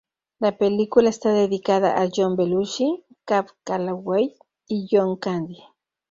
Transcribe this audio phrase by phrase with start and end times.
[0.39, 4.33] La película está dedicada a John Belushi, Cab Calloway,
[4.67, 5.59] y John Candy.